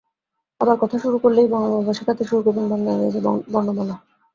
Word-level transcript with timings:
আবার 0.61 0.75
কথা 0.77 0.95
বলা 0.95 1.03
শুরু 1.03 1.17
করলেই 1.17 1.47
মা-বাবা 1.47 1.93
শেখাতে 1.93 2.23
শুরু 2.25 2.41
করেন 2.45 2.65
বাংলা-ইংরেজি 2.71 3.19
বর্ণমালা। 3.53 3.95